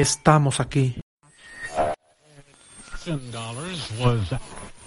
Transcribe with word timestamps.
estamos 0.00 0.60
aquí. 0.60 1.00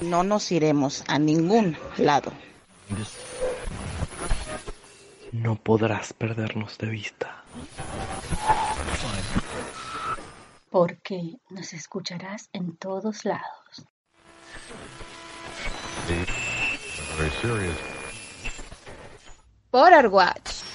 No 0.02 0.24
nos 0.24 0.52
iremos 0.52 1.04
a 1.08 1.20
ningún 1.20 1.78
lado. 1.98 2.32
No 5.32 5.56
podrás 5.56 6.14
perdernos 6.14 6.78
de 6.78 6.88
vista. 6.88 7.44
Porque 10.70 11.38
nos 11.50 11.74
escucharás 11.74 12.50
en 12.54 12.78
todos 12.78 13.26
lados. 13.26 13.86
Por 19.70 20.08
Watch. 20.08 20.71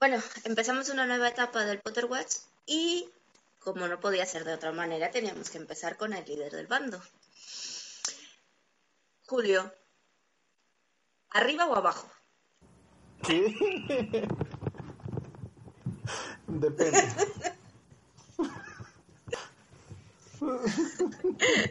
Bueno, 0.00 0.18
empezamos 0.44 0.88
una 0.88 1.04
nueva 1.04 1.28
etapa 1.28 1.62
del 1.66 1.78
Potter 1.78 2.06
Watch 2.06 2.36
y 2.64 3.06
como 3.58 3.86
no 3.86 4.00
podía 4.00 4.24
ser 4.24 4.44
de 4.44 4.54
otra 4.54 4.72
manera, 4.72 5.10
teníamos 5.10 5.50
que 5.50 5.58
empezar 5.58 5.98
con 5.98 6.14
el 6.14 6.24
líder 6.24 6.52
del 6.52 6.66
bando. 6.66 6.98
Julio, 9.26 9.70
¿arriba 11.28 11.66
o 11.66 11.76
abajo? 11.76 12.10
¿Qué? 13.26 13.54
Depende. 16.46 17.04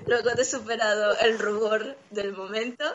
Luego 0.05 0.29
de 0.35 0.45
superado 0.45 1.17
el 1.17 1.39
rubor 1.39 1.97
del 2.11 2.33
momento, 2.33 2.85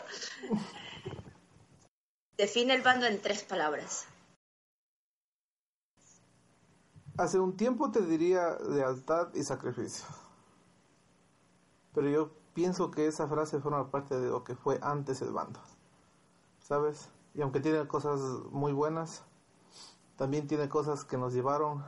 define 2.37 2.73
el 2.73 2.81
bando 2.81 3.05
en 3.05 3.19
tres 3.19 3.43
palabras. 3.43 4.07
Hace 7.17 7.39
un 7.39 7.55
tiempo 7.55 7.91
te 7.91 8.01
diría 8.01 8.57
lealtad 8.59 9.33
y 9.33 9.43
sacrificio. 9.43 10.05
Pero 11.93 12.09
yo 12.09 12.31
pienso 12.53 12.91
que 12.91 13.07
esa 13.07 13.27
frase 13.27 13.61
forma 13.61 13.89
parte 13.89 14.19
de 14.19 14.29
lo 14.29 14.43
que 14.43 14.55
fue 14.55 14.79
antes 14.81 15.21
el 15.21 15.31
bando. 15.31 15.61
¿Sabes? 16.59 17.09
Y 17.33 17.41
aunque 17.41 17.61
tiene 17.61 17.87
cosas 17.87 18.19
muy 18.51 18.73
buenas, 18.73 19.23
también 20.17 20.47
tiene 20.47 20.67
cosas 20.67 21.05
que 21.05 21.17
nos 21.17 21.33
llevaron 21.33 21.85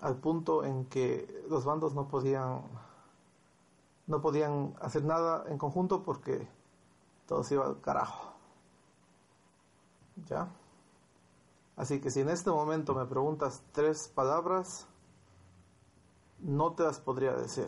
al 0.00 0.16
punto 0.16 0.64
en 0.64 0.84
que 0.86 1.44
los 1.48 1.64
bandos 1.64 1.94
no 1.94 2.08
podían 2.08 2.62
no 4.06 4.20
podían 4.20 4.74
hacer 4.80 5.04
nada 5.04 5.44
en 5.48 5.58
conjunto 5.58 6.02
porque 6.02 6.48
todo 7.26 7.42
se 7.44 7.54
iba 7.54 7.66
al 7.66 7.80
carajo. 7.80 8.32
¿Ya? 10.26 10.48
Así 11.76 12.00
que 12.00 12.10
si 12.10 12.20
en 12.20 12.28
este 12.28 12.50
momento 12.50 12.94
me 12.94 13.06
preguntas 13.06 13.62
tres 13.72 14.08
palabras, 14.08 14.86
no 16.38 16.74
te 16.74 16.82
las 16.82 17.00
podría 17.00 17.32
decir. 17.32 17.66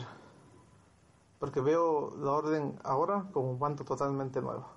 Porque 1.38 1.60
veo 1.60 2.14
la 2.18 2.32
orden 2.32 2.78
ahora 2.84 3.26
como 3.32 3.50
un 3.50 3.58
bando 3.58 3.84
totalmente 3.84 4.40
nuevo. 4.40 4.68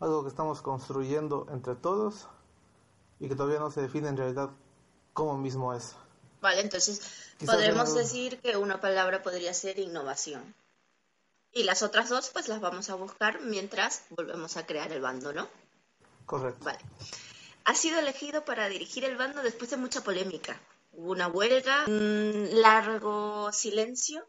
Algo 0.00 0.22
que 0.22 0.28
estamos 0.28 0.60
construyendo 0.60 1.46
entre 1.50 1.74
todos 1.74 2.28
y 3.18 3.28
que 3.28 3.34
todavía 3.34 3.60
no 3.60 3.70
se 3.70 3.80
define 3.80 4.08
en 4.08 4.16
realidad 4.16 4.50
cómo 5.12 5.38
mismo 5.38 5.72
es. 5.72 5.96
Vale, 6.42 6.60
entonces 6.60 7.34
podremos 7.46 7.94
decir 7.94 8.40
que 8.40 8.56
una 8.56 8.80
palabra 8.80 9.22
podría 9.22 9.54
ser 9.54 9.78
innovación. 9.78 10.54
Y 11.52 11.62
las 11.62 11.82
otras 11.82 12.10
dos 12.10 12.30
pues 12.30 12.48
las 12.48 12.60
vamos 12.60 12.90
a 12.90 12.96
buscar 12.96 13.40
mientras 13.40 14.02
volvemos 14.10 14.56
a 14.56 14.66
crear 14.66 14.92
el 14.92 15.00
bando, 15.00 15.32
¿no? 15.32 15.46
Correcto. 16.26 16.64
Vale 16.64 16.80
ha 17.64 17.74
sido 17.74 17.98
elegido 17.98 18.44
para 18.44 18.68
dirigir 18.68 19.04
el 19.04 19.16
bando 19.16 19.42
después 19.42 19.70
de 19.70 19.76
mucha 19.76 20.02
polémica. 20.02 20.60
Hubo 20.92 21.12
una 21.12 21.28
huelga, 21.28 21.84
un 21.86 22.48
largo 22.60 23.50
silencio 23.52 24.22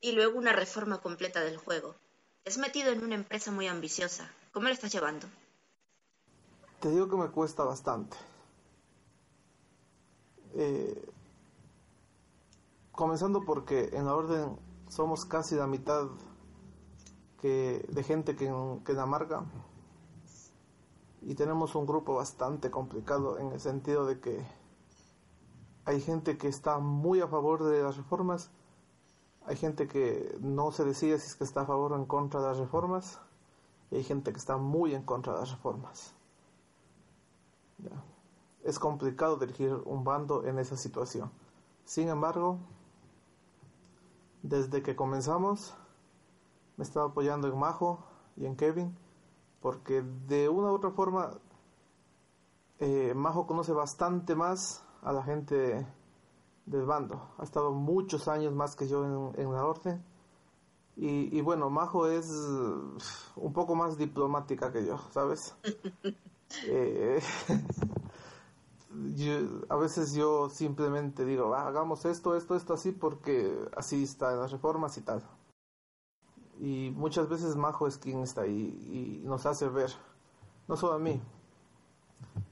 y 0.00 0.12
luego 0.12 0.38
una 0.38 0.52
reforma 0.52 0.98
completa 1.00 1.40
del 1.40 1.56
juego. 1.56 1.94
Es 2.44 2.58
metido 2.58 2.90
en 2.90 3.04
una 3.04 3.14
empresa 3.14 3.50
muy 3.50 3.68
ambiciosa. 3.68 4.30
¿Cómo 4.52 4.68
lo 4.68 4.74
estás 4.74 4.92
llevando? 4.92 5.26
Te 6.80 6.90
digo 6.90 7.08
que 7.08 7.16
me 7.16 7.30
cuesta 7.30 7.64
bastante. 7.64 8.16
Eh, 10.54 11.12
comenzando 12.92 13.44
porque 13.44 13.90
en 13.92 14.06
la 14.06 14.14
orden 14.14 14.58
somos 14.88 15.24
casi 15.24 15.54
la 15.54 15.66
mitad 15.66 16.08
que, 17.40 17.84
de 17.88 18.02
gente 18.04 18.36
que 18.36 18.46
en, 18.46 18.84
que 18.84 18.92
en 18.92 18.98
Amarga 18.98 19.44
y 21.26 21.34
tenemos 21.34 21.74
un 21.74 21.86
grupo 21.86 22.14
bastante 22.14 22.70
complicado 22.70 23.38
en 23.38 23.52
el 23.52 23.60
sentido 23.60 24.04
de 24.04 24.20
que 24.20 24.44
hay 25.86 26.00
gente 26.00 26.36
que 26.36 26.48
está 26.48 26.78
muy 26.78 27.20
a 27.20 27.28
favor 27.28 27.64
de 27.64 27.82
las 27.82 27.96
reformas, 27.96 28.50
hay 29.46 29.56
gente 29.56 29.86
que 29.86 30.36
no 30.40 30.70
se 30.72 30.84
decide 30.84 31.18
si 31.18 31.28
es 31.28 31.36
que 31.36 31.44
está 31.44 31.62
a 31.62 31.66
favor 31.66 31.92
o 31.92 31.96
en 31.96 32.06
contra 32.06 32.40
de 32.40 32.48
las 32.48 32.58
reformas, 32.58 33.18
y 33.90 33.96
hay 33.96 34.04
gente 34.04 34.32
que 34.32 34.38
está 34.38 34.56
muy 34.56 34.94
en 34.94 35.02
contra 35.02 35.34
de 35.34 35.40
las 35.40 35.50
reformas. 35.50 36.14
Es 38.62 38.78
complicado 38.78 39.36
dirigir 39.36 39.74
un 39.84 40.04
bando 40.04 40.44
en 40.44 40.58
esa 40.58 40.76
situación. 40.76 41.30
Sin 41.84 42.08
embargo, 42.08 42.58
desde 44.42 44.82
que 44.82 44.96
comenzamos, 44.96 45.74
me 46.76 46.84
estaba 46.84 47.06
apoyando 47.06 47.48
en 47.48 47.58
Majo 47.58 48.04
y 48.36 48.46
en 48.46 48.56
Kevin 48.56 48.96
porque 49.64 50.02
de 50.02 50.50
una 50.50 50.70
u 50.70 50.74
otra 50.74 50.90
forma 50.90 51.30
eh, 52.80 53.14
Majo 53.14 53.46
conoce 53.46 53.72
bastante 53.72 54.34
más 54.34 54.84
a 55.00 55.10
la 55.10 55.22
gente 55.22 55.86
del 56.66 56.84
bando. 56.84 57.30
Ha 57.38 57.44
estado 57.44 57.72
muchos 57.72 58.28
años 58.28 58.52
más 58.52 58.76
que 58.76 58.86
yo 58.86 59.32
en, 59.34 59.52
la 59.54 59.64
orden. 59.64 60.04
Y, 60.96 61.40
bueno, 61.40 61.70
Majo 61.70 62.08
es 62.08 62.28
un 63.36 63.54
poco 63.54 63.74
más 63.74 63.96
diplomática 63.96 64.70
que 64.70 64.84
yo, 64.84 64.98
¿sabes? 65.10 65.56
Eh, 66.68 67.20
a 69.70 69.76
veces 69.76 70.12
yo 70.12 70.50
simplemente 70.50 71.24
digo, 71.24 71.54
ah, 71.54 71.66
hagamos 71.66 72.04
esto, 72.04 72.36
esto, 72.36 72.54
esto 72.54 72.74
así, 72.74 72.92
porque 72.92 73.50
así 73.74 74.04
está 74.04 74.34
en 74.34 74.40
las 74.40 74.52
reformas 74.52 74.98
y 74.98 75.00
tal 75.00 75.22
y 76.58 76.90
muchas 76.90 77.28
veces 77.28 77.56
Majo 77.56 77.86
es 77.86 77.98
quien 77.98 78.20
está 78.20 78.42
ahí 78.42 79.20
y 79.22 79.26
nos 79.26 79.46
hace 79.46 79.68
ver, 79.68 79.90
no 80.68 80.76
solo 80.76 80.94
a 80.94 80.98
mí, 80.98 81.20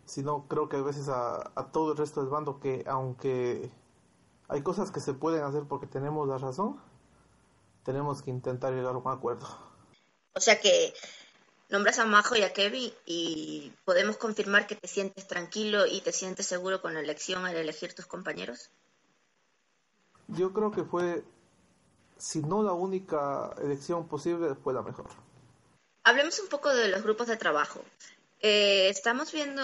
sino 0.05 0.47
creo 0.49 0.69
que 0.69 0.77
a 0.77 0.83
veces 0.83 1.09
a, 1.09 1.53
todo 1.73 1.93
el 1.93 1.99
resto 1.99 2.21
del 2.21 2.31
bando 2.31 2.61
que 2.61 2.85
aunque 2.87 3.71
hay 4.49 4.63
cosas 4.63 4.91
que 4.91 5.01
se 5.01 5.15
pueden 5.15 5.43
hacer 5.45 5.65
porque 5.65 5.87
tenemos 5.87 6.29
la 6.29 6.39
razón, 6.39 6.81
tenemos 7.85 8.23
que 8.23 8.31
intentar 8.31 8.73
llegar 8.73 8.95
a 8.95 8.99
un 8.99 9.11
acuerdo. 9.11 9.47
O 10.35 10.41
sea 10.41 10.61
que 10.61 10.93
nombras 11.69 11.99
a 11.99 12.05
Majo 12.05 12.37
y 12.37 12.43
a 12.43 12.53
Kevin 12.53 12.93
y 13.07 13.73
podemos 13.85 14.17
confirmar 14.17 14.67
que 14.67 14.77
te 14.77 14.89
sientes 14.89 15.27
tranquilo 15.27 15.87
y 15.87 16.01
te 16.01 16.13
sientes 16.13 16.47
seguro 16.47 16.83
con 16.83 16.95
la 16.95 17.01
elección 17.01 17.47
al 17.47 17.57
elegir 17.57 17.95
tus 17.95 18.07
compañeros. 18.07 18.71
Yo 20.29 20.53
creo 20.53 20.71
que 20.71 20.85
fue 20.85 21.25
si 22.23 22.41
no 22.41 22.63
la 22.63 22.73
única 22.73 23.53
elección 23.61 24.07
posible, 24.07 24.55
fue 24.55 24.73
la 24.73 24.83
mejor. 24.83 25.09
Hablemos 26.05 26.39
un 26.39 26.49
poco 26.49 26.73
de 26.73 26.89
los 26.89 27.03
grupos 27.03 27.27
de 27.27 27.37
trabajo. 27.37 27.85
Eh, 28.39 28.89
estamos 28.89 29.33
viendo 29.33 29.63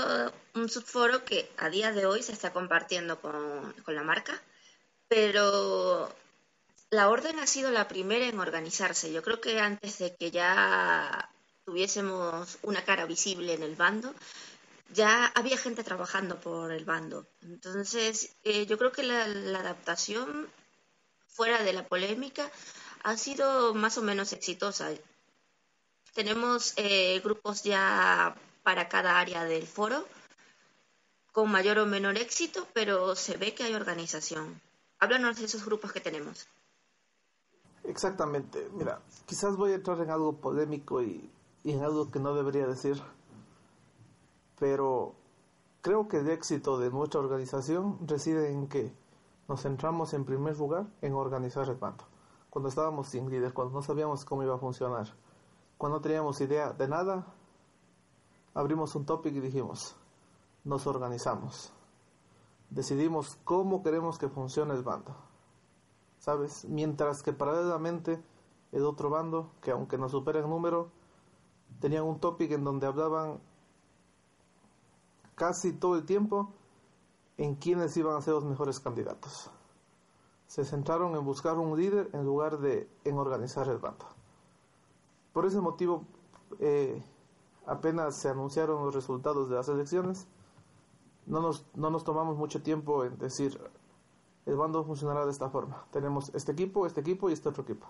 un 0.56 0.68
subforo 0.68 1.24
que 1.24 1.48
a 1.56 1.70
día 1.70 1.92
de 1.92 2.06
hoy 2.06 2.22
se 2.22 2.32
está 2.32 2.52
compartiendo 2.52 3.20
con, 3.20 3.72
con 3.84 3.94
la 3.94 4.02
marca, 4.02 4.42
pero 5.06 6.12
la 6.90 7.08
orden 7.08 7.38
ha 7.38 7.46
sido 7.46 7.70
la 7.70 7.86
primera 7.86 8.26
en 8.26 8.40
organizarse. 8.40 9.12
Yo 9.12 9.22
creo 9.22 9.40
que 9.40 9.60
antes 9.60 9.98
de 9.98 10.16
que 10.16 10.32
ya 10.32 11.30
tuviésemos 11.64 12.58
una 12.62 12.84
cara 12.84 13.06
visible 13.06 13.54
en 13.54 13.62
el 13.62 13.76
bando, 13.76 14.12
ya 14.92 15.26
había 15.26 15.58
gente 15.58 15.84
trabajando 15.84 16.40
por 16.40 16.72
el 16.72 16.84
bando. 16.84 17.28
Entonces, 17.42 18.34
eh, 18.42 18.66
yo 18.66 18.78
creo 18.78 18.90
que 18.90 19.04
la, 19.04 19.28
la, 19.28 19.60
adaptación 19.60 20.48
fuera 21.38 21.62
de 21.62 21.72
la 21.72 21.86
polémica, 21.86 22.50
ha 23.04 23.16
sido 23.16 23.72
más 23.72 23.96
o 23.96 24.02
menos 24.02 24.32
exitosa. 24.32 24.90
Tenemos 26.12 26.74
eh, 26.76 27.20
grupos 27.22 27.62
ya 27.62 28.34
para 28.64 28.88
cada 28.88 29.20
área 29.20 29.44
del 29.44 29.64
foro, 29.64 30.04
con 31.30 31.48
mayor 31.48 31.78
o 31.78 31.86
menor 31.86 32.18
éxito, 32.18 32.66
pero 32.74 33.14
se 33.14 33.36
ve 33.36 33.54
que 33.54 33.62
hay 33.62 33.74
organización. 33.74 34.60
Háblanos 34.98 35.38
de 35.38 35.44
esos 35.44 35.64
grupos 35.64 35.92
que 35.92 36.00
tenemos. 36.00 36.48
Exactamente. 37.84 38.68
Mira, 38.72 39.00
quizás 39.24 39.54
voy 39.54 39.70
a 39.70 39.76
entrar 39.76 40.00
en 40.00 40.10
algo 40.10 40.32
polémico 40.40 41.00
y, 41.04 41.30
y 41.62 41.70
en 41.70 41.84
algo 41.84 42.10
que 42.10 42.18
no 42.18 42.34
debería 42.34 42.66
decir, 42.66 43.00
pero 44.58 45.14
creo 45.82 46.08
que 46.08 46.16
el 46.16 46.30
éxito 46.30 46.78
de 46.78 46.90
nuestra 46.90 47.20
organización 47.20 47.96
reside 48.08 48.50
en 48.50 48.66
que 48.66 48.92
nos 49.48 49.62
centramos 49.62 50.12
en 50.12 50.26
primer 50.26 50.56
lugar 50.58 50.86
en 51.00 51.14
organizar 51.14 51.68
el 51.68 51.76
bando. 51.76 52.04
Cuando 52.50 52.68
estábamos 52.68 53.08
sin 53.08 53.30
líder, 53.30 53.54
cuando 53.54 53.74
no 53.74 53.82
sabíamos 53.82 54.24
cómo 54.24 54.42
iba 54.42 54.54
a 54.54 54.58
funcionar, 54.58 55.08
cuando 55.78 55.98
no 55.98 56.02
teníamos 56.02 56.40
idea 56.40 56.72
de 56.72 56.86
nada, 56.86 57.26
abrimos 58.54 58.94
un 58.94 59.06
topic 59.06 59.34
y 59.34 59.40
dijimos, 59.40 59.96
nos 60.64 60.86
organizamos. 60.86 61.72
Decidimos 62.68 63.38
cómo 63.44 63.82
queremos 63.82 64.18
que 64.18 64.28
funcione 64.28 64.74
el 64.74 64.82
bando. 64.82 65.16
¿Sabes? 66.18 66.66
Mientras 66.66 67.22
que 67.22 67.32
paralelamente 67.32 68.22
el 68.72 68.84
otro 68.84 69.08
bando, 69.08 69.52
que 69.62 69.70
aunque 69.70 69.96
nos 69.96 70.12
supera 70.12 70.40
en 70.40 70.50
número, 70.50 70.90
tenían 71.80 72.04
un 72.04 72.18
topic 72.18 72.50
en 72.52 72.64
donde 72.64 72.86
hablaban 72.86 73.40
casi 75.34 75.72
todo 75.72 75.96
el 75.96 76.04
tiempo 76.04 76.52
en 77.38 77.54
quiénes 77.54 77.96
iban 77.96 78.16
a 78.16 78.20
ser 78.20 78.34
los 78.34 78.44
mejores 78.44 78.80
candidatos. 78.80 79.50
Se 80.46 80.64
centraron 80.64 81.14
en 81.14 81.24
buscar 81.24 81.56
un 81.56 81.78
líder 81.78 82.10
en 82.12 82.24
lugar 82.24 82.58
de 82.58 82.90
en 83.04 83.16
organizar 83.16 83.68
el 83.68 83.78
bando. 83.78 84.06
Por 85.32 85.46
ese 85.46 85.60
motivo, 85.60 86.04
eh, 86.58 87.02
apenas 87.66 88.16
se 88.16 88.28
anunciaron 88.28 88.84
los 88.84 88.94
resultados 88.94 89.48
de 89.48 89.56
las 89.56 89.68
elecciones, 89.68 90.26
no 91.26 91.40
nos, 91.40 91.66
no 91.74 91.90
nos 91.90 92.04
tomamos 92.04 92.36
mucho 92.36 92.62
tiempo 92.62 93.04
en 93.04 93.18
decir, 93.18 93.60
el 94.46 94.56
bando 94.56 94.82
funcionará 94.82 95.26
de 95.26 95.30
esta 95.30 95.50
forma. 95.50 95.84
Tenemos 95.92 96.34
este 96.34 96.52
equipo, 96.52 96.86
este 96.86 97.02
equipo 97.02 97.28
y 97.28 97.34
este 97.34 97.50
otro 97.50 97.62
equipo. 97.62 97.86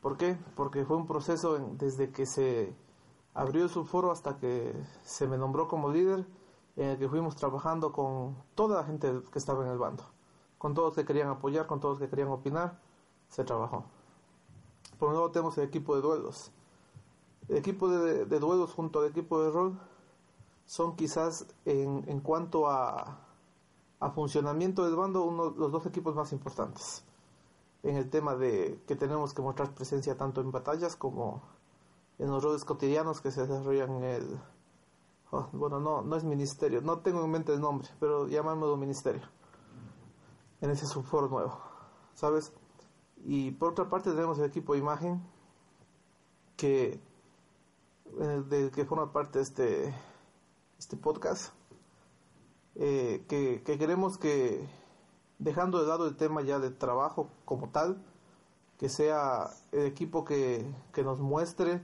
¿Por 0.00 0.16
qué? 0.16 0.38
Porque 0.54 0.84
fue 0.84 0.96
un 0.96 1.06
proceso 1.06 1.58
desde 1.72 2.12
que 2.12 2.24
se 2.24 2.74
abrió 3.34 3.64
el 3.64 3.68
subforo 3.68 4.12
hasta 4.12 4.38
que 4.38 4.72
se 5.02 5.26
me 5.26 5.36
nombró 5.36 5.66
como 5.66 5.90
líder, 5.90 6.24
en 6.78 6.90
el 6.90 6.98
que 6.98 7.08
fuimos 7.08 7.34
trabajando 7.34 7.92
con 7.92 8.36
toda 8.54 8.80
la 8.80 8.84
gente 8.84 9.20
que 9.32 9.38
estaba 9.38 9.64
en 9.66 9.72
el 9.72 9.78
bando, 9.78 10.04
con 10.58 10.74
todos 10.74 10.94
que 10.94 11.04
querían 11.04 11.28
apoyar, 11.28 11.66
con 11.66 11.80
todos 11.80 11.98
que 11.98 12.08
querían 12.08 12.28
opinar, 12.28 12.78
se 13.28 13.42
trabajó. 13.42 13.84
Por 14.98 15.08
un 15.08 15.16
lado 15.16 15.30
tenemos 15.32 15.58
el 15.58 15.64
equipo 15.64 15.96
de 15.96 16.02
duelos. 16.02 16.52
El 17.48 17.56
equipo 17.56 17.88
de, 17.88 18.24
duelos 18.26 18.72
junto 18.72 19.00
al 19.00 19.06
equipo 19.06 19.42
de 19.42 19.50
rol 19.50 19.80
son 20.66 20.94
quizás 20.94 21.46
en, 21.64 22.04
en 22.06 22.20
cuanto 22.20 22.68
a, 22.68 23.18
a 23.98 24.10
funcionamiento 24.10 24.84
del 24.84 24.94
bando 24.94 25.24
uno, 25.24 25.50
los 25.50 25.72
dos 25.72 25.84
equipos 25.86 26.14
más 26.14 26.32
importantes 26.32 27.02
en 27.82 27.96
el 27.96 28.08
tema 28.08 28.36
de 28.36 28.80
que 28.86 28.94
tenemos 28.94 29.34
que 29.34 29.42
mostrar 29.42 29.74
presencia 29.74 30.16
tanto 30.16 30.40
en 30.40 30.52
batallas 30.52 30.94
como 30.94 31.42
en 32.18 32.30
los 32.30 32.42
roles 32.42 32.64
cotidianos 32.64 33.20
que 33.20 33.32
se 33.32 33.46
desarrollan 33.46 33.96
en 33.96 34.04
el 34.04 34.40
oh, 35.30 35.48
bueno 35.52 35.80
no 35.80 36.02
no 36.02 36.16
es 36.16 36.24
ministerio. 36.24 36.80
No 36.80 37.00
tengo 37.00 37.24
en 37.24 37.30
mente 37.30 37.52
el 37.52 37.60
nombre 37.60 37.88
pero 38.00 38.28
llamémoslo 38.28 38.76
ministerio. 38.76 39.22
En 40.60 40.70
ese 40.70 40.86
subforo 40.86 41.28
nuevo 41.28 41.60
sabes 42.14 42.52
y 43.24 43.52
por 43.52 43.70
otra 43.70 43.88
parte 43.88 44.10
tenemos 44.10 44.38
el 44.38 44.44
equipo 44.46 44.72
de 44.72 44.80
imagen 44.80 45.22
que 46.56 47.00
del 48.48 48.70
que 48.70 48.84
forma 48.84 49.12
parte 49.12 49.40
este 49.40 49.94
este 50.78 50.96
podcast 50.96 51.52
eh, 52.74 53.24
que 53.28 53.62
queremos 53.62 54.18
que 54.18 54.68
dejando 55.38 55.80
de 55.80 55.88
lado 55.88 56.06
el 56.06 56.16
tema 56.16 56.42
ya 56.42 56.58
de 56.58 56.70
trabajo 56.70 57.30
como 57.44 57.70
tal, 57.70 58.04
que 58.78 58.88
sea 58.88 59.50
el 59.72 59.86
equipo 59.86 60.24
que, 60.24 60.72
nos 60.96 61.20
muestre 61.20 61.80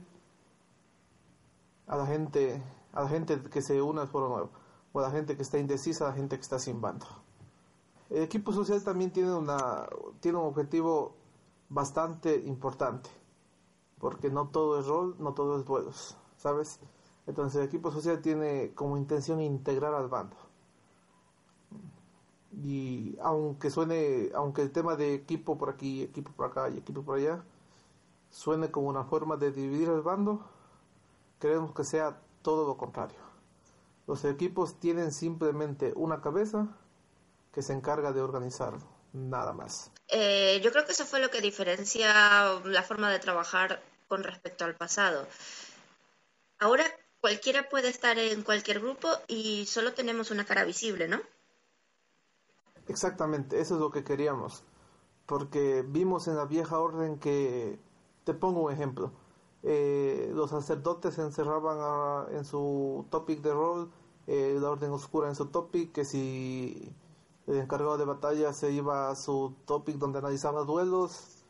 a 1.87 1.97
la 1.97 2.05
gente, 2.05 2.61
a 2.95 3.03
la 3.03 3.09
gente 3.09 3.39
que 3.43 3.61
se 3.61 3.79
une 3.81 4.01
al 4.01 4.07
foro 4.07 4.29
nuevo, 4.29 4.49
o 4.91 4.99
a 4.99 5.03
la 5.03 5.11
gente 5.11 5.35
que 5.35 5.43
está 5.43 5.59
indecisa, 5.59 6.05
a 6.05 6.09
la 6.09 6.15
gente 6.15 6.35
que 6.35 6.41
está 6.41 6.57
sin 6.57 6.81
bando. 6.81 7.05
El 8.09 8.23
equipo 8.23 8.51
social 8.51 8.83
también 8.83 9.11
tiene 9.11 9.33
una 9.33 9.87
tiene 10.19 10.39
un 10.39 10.45
objetivo 10.45 11.15
bastante 11.69 12.35
importante, 12.35 13.09
porque 13.99 14.31
no 14.31 14.47
todo 14.47 14.79
es 14.79 14.87
rol, 14.87 15.15
no 15.19 15.33
todo 15.33 15.59
es 15.59 15.65
vuelos, 15.65 16.17
¿sabes? 16.37 16.79
Entonces 17.27 17.61
el 17.61 17.67
equipo 17.67 17.91
social 17.91 18.21
tiene 18.21 18.73
como 18.73 18.97
intención 18.97 19.41
integrar 19.41 19.93
al 19.93 20.07
bando 20.07 20.37
y 22.63 23.17
aunque 23.21 23.69
suene, 23.69 24.31
aunque 24.33 24.61
el 24.61 24.71
tema 24.71 24.95
de 24.95 25.13
equipo 25.13 25.57
por 25.57 25.69
aquí, 25.69 26.03
equipo 26.03 26.31
por 26.31 26.47
acá 26.47 26.69
y 26.69 26.77
equipo 26.77 27.03
por 27.03 27.17
allá, 27.17 27.43
suene 28.29 28.71
como 28.71 28.87
una 28.87 29.03
forma 29.03 29.35
de 29.37 29.51
dividir 29.51 29.89
el 29.89 30.01
bando, 30.01 30.41
queremos 31.39 31.73
que 31.73 31.83
sea 31.83 32.21
todo 32.45 32.67
lo 32.67 32.77
contrario. 32.77 33.17
Los 34.05 34.23
equipos 34.23 34.79
tienen 34.79 35.11
simplemente 35.11 35.93
una 35.95 36.21
cabeza 36.21 36.67
que 37.51 37.63
se 37.63 37.73
encarga 37.73 38.13
de 38.13 38.21
organizarlo, 38.21 38.87
nada 39.13 39.51
más. 39.51 39.91
Eh, 40.09 40.61
yo 40.63 40.71
creo 40.71 40.85
que 40.85 40.91
eso 40.91 41.05
fue 41.05 41.19
lo 41.19 41.31
que 41.31 41.41
diferencia 41.41 42.61
la 42.63 42.83
forma 42.83 43.09
de 43.09 43.17
trabajar 43.17 43.81
con 44.07 44.23
respecto 44.23 44.63
al 44.63 44.75
pasado. 44.75 45.25
Ahora 46.59 46.85
cualquiera 47.19 47.67
puede 47.67 47.89
estar 47.89 48.19
en 48.19 48.43
cualquier 48.43 48.79
grupo 48.79 49.09
y 49.27 49.65
solo 49.65 49.93
tenemos 49.93 50.29
una 50.29 50.45
cara 50.45 50.65
visible, 50.65 51.07
¿no? 51.07 51.19
Exactamente, 52.87 53.59
eso 53.59 53.73
es 53.73 53.81
lo 53.81 53.89
que 53.89 54.03
queríamos. 54.03 54.63
Porque 55.25 55.83
vimos 55.83 56.27
en 56.27 56.37
la 56.37 56.45
vieja 56.45 56.77
orden 56.77 57.17
que, 57.17 57.79
te 58.23 58.35
pongo 58.35 58.61
un 58.61 58.71
ejemplo, 58.71 59.11
eh, 59.65 60.31
los 60.33 60.51
sacerdotes 60.51 61.15
se 61.15 61.21
encerraban 61.23 62.33
en 62.33 62.45
su 62.45 63.05
topic 63.09 63.41
de 63.41 63.53
rol, 63.53 63.91
eh, 64.27 64.57
la 64.61 64.69
orden 64.69 64.91
oscura 64.91 65.27
en 65.27 65.35
su 65.35 65.47
topic, 65.47 65.91
que 65.91 66.05
si 66.05 66.93
el 67.47 67.57
encargado 67.57 67.97
de 67.97 68.05
batalla 68.05 68.53
se 68.53 68.71
iba 68.71 69.09
a 69.09 69.15
su 69.15 69.55
topic 69.65 69.97
donde 69.97 70.19
analizaba 70.19 70.63
duelos, 70.63 71.43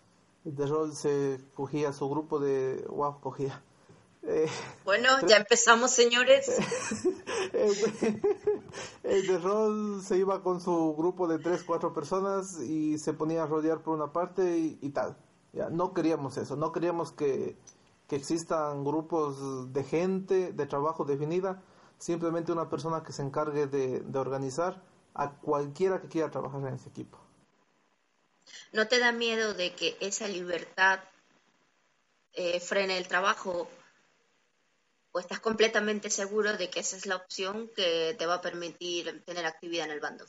de 0.44 0.66
rol 0.66 0.96
se 0.96 1.40
cogía 1.54 1.94
su 1.94 2.10
grupo 2.10 2.40
de... 2.40 2.86
wow, 2.90 3.20
cogía 3.20 3.64
eh, 4.28 4.48
bueno, 4.84 5.10
ya 5.28 5.38
empezamos, 5.38 5.92
señores. 5.92 6.50
el, 9.04 9.28
de 9.28 9.38
rol 9.40 10.02
se 10.04 10.18
iba 10.18 10.42
con 10.42 10.60
su 10.62 10.96
grupo 10.96 11.28
de 11.28 11.40
tres, 11.40 11.64
cuatro 11.64 11.94
personas 11.94 12.60
y 12.60 12.98
se 12.98 13.14
ponía 13.14 13.44
a 13.44 13.48
rodear 13.48 13.82
por 13.82 13.96
una 13.96 14.12
parte 14.12 14.58
y, 14.58 14.90
tal. 14.90 15.18
Ya, 15.54 15.70
no 15.70 15.94
queríamos 15.94 16.38
eso, 16.38 16.56
no 16.56 16.72
queríamos 16.72 17.12
que, 17.12 17.56
existan 18.10 18.84
grupos 18.84 19.74
de 19.74 19.84
gente, 19.84 20.54
de 20.54 20.66
trabajo 20.66 21.06
definida, 21.06 21.64
simplemente 21.98 22.52
una 22.52 22.70
persona 22.70 23.04
que 23.04 23.14
se 23.14 23.24
encargue 23.24 23.68
de, 23.68 24.20
organizar 24.20 24.82
a 25.14 25.32
cualquiera 25.32 26.02
que 26.02 26.08
quiera 26.08 26.30
trabajar 26.30 26.62
en 26.68 26.76
ese 26.76 26.90
equipo. 26.90 27.20
¿No 28.74 28.88
te 28.88 29.00
da 29.00 29.12
miedo 29.12 29.54
de 29.54 29.74
que 29.74 29.98
esa 30.00 30.28
libertad 30.28 31.00
eh, 32.34 32.60
frene 32.60 32.98
el 32.98 33.08
trabajo 33.08 33.70
o 35.12 35.20
estás 35.20 35.40
completamente 35.40 36.10
seguro 36.10 36.58
de 36.58 36.70
que 36.70 36.82
esa 36.82 36.98
es 36.98 37.06
la 37.06 37.16
opción 37.16 37.70
que 37.76 38.16
te 38.20 38.26
va 38.26 38.36
a 38.36 38.42
permitir 38.42 39.24
tener 39.26 39.46
actividad 39.46 39.86
en 39.86 39.92
el 39.92 40.02
bando? 40.02 40.26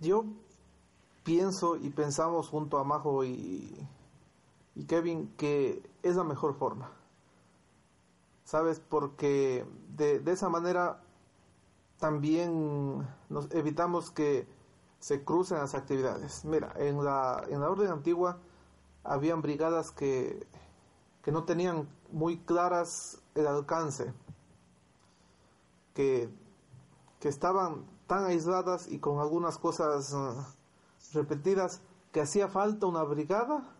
Yo 0.00 0.24
pienso 1.22 1.76
y 1.76 1.90
pensamos 1.90 2.48
junto 2.48 2.78
a 2.78 2.84
Majo 2.84 3.24
y, 3.24 3.72
Kevin 4.86 5.34
que 5.36 5.82
es 6.02 6.16
la 6.16 6.24
mejor 6.24 6.54
forma. 6.54 6.90
¿Sabes? 8.44 8.80
Porque 8.80 9.64
de, 9.96 10.22
esa 10.26 10.48
manera 10.48 11.02
también 11.98 13.06
nos 13.28 13.50
evitamos 13.52 14.10
que 14.10 14.46
se 14.98 15.24
crucen 15.24 15.58
las 15.58 15.74
actividades. 15.74 16.44
Mira, 16.44 16.72
en 16.76 17.02
la, 17.04 17.44
en 17.48 17.60
la 17.60 17.70
orden 17.70 17.90
antigua 17.90 18.38
habían 19.02 19.42
brigadas 19.42 19.90
que 19.90 20.46
que 21.24 21.32
no 21.32 21.44
tenían 21.44 21.88
muy 22.12 22.38
claras 22.38 23.18
el 23.34 23.46
alcance, 23.46 24.12
que, 25.94 26.28
que 27.18 27.28
estaban 27.28 27.86
tan 28.06 28.26
aisladas 28.26 28.86
y 28.88 28.98
con 28.98 29.18
algunas 29.20 29.56
cosas 29.56 30.12
uh, 30.12 30.34
repetidas 31.14 31.80
que 32.12 32.20
hacía 32.20 32.48
falta 32.48 32.86
una 32.86 33.02
brigada 33.04 33.73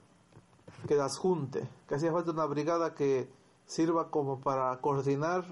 que 0.86 0.96
las 0.96 1.18
junte, 1.18 1.68
que 1.88 1.94
hacía 1.94 2.12
falta 2.12 2.30
una 2.30 2.46
brigada 2.46 2.94
que 2.94 3.30
sirva 3.66 4.10
como 4.10 4.40
para 4.40 4.80
coordinar 4.80 5.44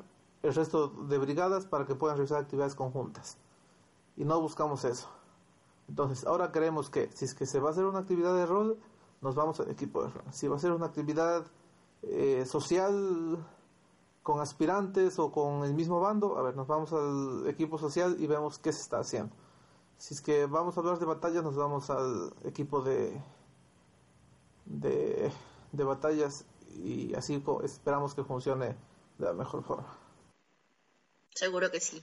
el 0.43 0.55
resto 0.55 0.89
de 0.89 1.19
brigadas 1.19 1.67
para 1.67 1.87
que 1.87 1.95
puedan 1.95 2.17
realizar 2.17 2.43
actividades 2.43 2.75
conjuntas. 2.75 3.39
Y 4.17 4.25
no 4.25 4.41
buscamos 4.41 4.85
eso. 4.85 5.09
Entonces, 5.89 6.27
ahora 6.27 6.53
queremos 6.53 6.91
que, 6.91 7.11
si 7.13 7.25
es 7.25 7.35
que 7.35 7.47
se 7.47 7.61
va 7.61 7.69
a 7.69 7.73
hacer 7.73 7.85
una 7.85 8.01
actividad 8.01 8.35
de 8.35 8.47
rol, 8.47 8.79
nos 9.21 9.35
vamos 9.35 9.61
al 9.61 9.71
equipo 9.71 10.03
de 10.03 10.11
rol. 10.11 10.25
Si 10.31 10.49
va 10.49 10.57
a 10.57 10.59
ser 10.59 10.73
una 10.73 10.87
actividad 10.87 11.47
eh, 12.03 12.45
social 12.47 13.39
con 14.23 14.41
aspirantes 14.41 15.19
o 15.19 15.33
con 15.33 15.65
el 15.65 15.75
mismo 15.75 16.01
bando, 16.01 16.39
a 16.39 16.43
ver, 16.43 16.57
nos 16.57 16.67
vamos 16.67 16.93
al 16.93 17.49
equipo 17.49 17.79
social 17.79 18.17
y 18.19 18.27
vemos 18.27 18.59
qué 18.59 18.73
se 18.73 18.81
está 18.81 18.99
haciendo. 18.99 19.35
Si 19.97 20.15
es 20.15 20.21
que 20.21 20.47
vamos 20.47 20.77
a 20.77 20.81
hablar 20.81 20.99
de 20.99 21.07
batallas, 21.07 21.45
nos 21.45 21.57
vamos 21.57 21.89
al 21.91 22.33
equipo 22.45 22.83
de, 22.83 23.21
de, 24.81 25.31
batallas 25.73 26.45
y 26.75 27.15
así 27.15 27.43
esperamos 27.65 28.15
que 28.15 28.25
funcione 28.25 28.77
de 29.19 29.27
la 29.27 29.33
mejor 29.33 29.63
forma. 29.65 29.99
Seguro 31.35 31.71
que 31.71 31.81
sí. 31.81 32.03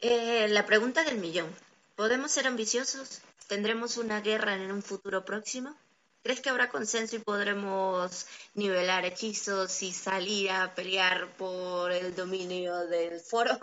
Eh, 0.00 0.48
la 0.48 0.66
pregunta 0.66 1.04
del 1.04 1.18
millón. 1.18 1.48
¿Podemos 1.96 2.32
ser 2.32 2.46
ambiciosos? 2.46 3.22
¿Tendremos 3.48 3.96
una 3.96 4.20
guerra 4.20 4.56
en 4.56 4.72
un 4.72 4.82
futuro 4.82 5.24
próximo? 5.24 5.74
¿Crees 6.22 6.40
que 6.40 6.50
habrá 6.50 6.70
consenso 6.70 7.16
y 7.16 7.18
podremos 7.18 8.26
nivelar 8.54 9.04
hechizos 9.04 9.82
y 9.82 9.92
salir 9.92 10.50
a 10.50 10.74
pelear 10.74 11.36
por 11.36 11.92
el 11.92 12.16
dominio 12.16 12.86
del 12.86 13.20
foro? 13.20 13.58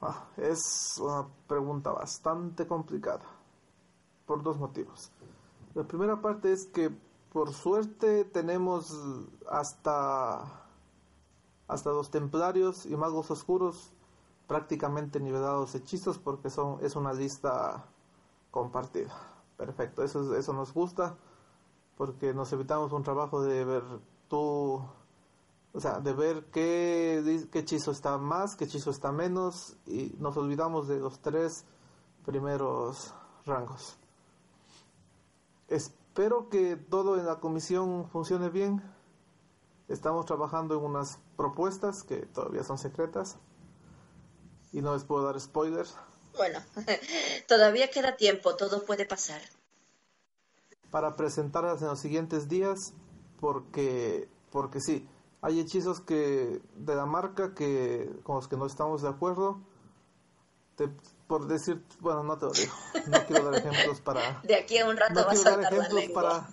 Ah, 0.00 0.28
es 0.36 0.96
una 0.98 1.26
pregunta 1.46 1.90
bastante 1.90 2.66
complicada, 2.66 3.24
por 4.26 4.42
dos 4.42 4.58
motivos. 4.58 5.10
La 5.76 5.84
primera 5.86 6.22
parte 6.22 6.52
es 6.52 6.64
que 6.64 6.90
por 7.30 7.52
suerte 7.52 8.24
tenemos 8.24 8.98
hasta 9.46 10.62
hasta 11.68 11.90
los 11.90 12.10
templarios 12.10 12.86
y 12.86 12.96
magos 12.96 13.30
oscuros 13.30 13.92
prácticamente 14.46 15.20
nivelados 15.20 15.74
hechizos 15.74 16.18
porque 16.18 16.48
son 16.48 16.78
es 16.82 16.96
una 16.96 17.12
lista 17.12 17.84
compartida. 18.50 19.12
Perfecto, 19.58 20.02
eso 20.02 20.34
eso 20.34 20.54
nos 20.54 20.72
gusta 20.72 21.14
porque 21.98 22.32
nos 22.32 22.50
evitamos 22.54 22.92
un 22.92 23.02
trabajo 23.02 23.42
de 23.42 23.62
ver 23.66 23.82
tú 24.28 24.82
o 25.74 25.78
sea, 25.78 26.00
de 26.00 26.14
ver 26.14 26.46
qué, 26.46 27.46
qué 27.52 27.58
hechizo 27.58 27.90
está 27.90 28.16
más, 28.16 28.56
qué 28.56 28.64
hechizo 28.64 28.88
está 28.88 29.12
menos 29.12 29.76
y 29.84 30.16
nos 30.20 30.38
olvidamos 30.38 30.88
de 30.88 31.00
los 31.00 31.20
tres 31.20 31.66
primeros 32.24 33.12
rangos. 33.44 33.98
Espero 35.68 36.48
que 36.48 36.76
todo 36.76 37.18
en 37.18 37.26
la 37.26 37.40
comisión 37.40 38.08
funcione 38.08 38.48
bien. 38.48 38.82
Estamos 39.88 40.26
trabajando 40.26 40.76
en 40.76 40.84
unas 40.84 41.18
propuestas 41.36 42.02
que 42.02 42.26
todavía 42.26 42.64
son 42.64 42.78
secretas 42.78 43.38
y 44.72 44.80
no 44.80 44.94
les 44.94 45.04
puedo 45.04 45.24
dar 45.24 45.40
spoilers. 45.40 45.96
Bueno, 46.36 46.60
todavía 47.48 47.90
queda 47.90 48.16
tiempo, 48.16 48.56
todo 48.56 48.84
puede 48.84 49.06
pasar. 49.06 49.40
Para 50.90 51.16
presentarlas 51.16 51.82
en 51.82 51.88
los 51.88 51.98
siguientes 51.98 52.48
días, 52.48 52.92
porque, 53.40 54.28
porque 54.50 54.80
sí, 54.80 55.08
hay 55.40 55.60
hechizos 55.60 56.00
que 56.00 56.60
de 56.74 56.94
la 56.94 57.06
marca 57.06 57.54
que 57.54 58.10
con 58.22 58.36
los 58.36 58.48
que 58.48 58.56
no 58.56 58.66
estamos 58.66 59.02
de 59.02 59.08
acuerdo. 59.08 59.60
Por 61.26 61.46
decir, 61.46 61.84
bueno, 62.00 62.22
no 62.22 62.38
te 62.38 62.46
lo 62.46 62.52
digo. 62.52 62.72
No 63.06 63.26
quiero 63.26 63.50
dar 63.50 63.60
ejemplos 63.60 64.00
para. 64.00 64.40
De 64.44 64.54
aquí 64.54 64.78
a 64.78 64.86
un 64.88 64.96
rato 64.96 65.14
no 65.14 65.26
vas 65.26 65.34
quiero 65.34 65.50
a 65.50 65.56
dar 65.62 65.72
ejemplos 65.72 66.04
para 66.14 66.46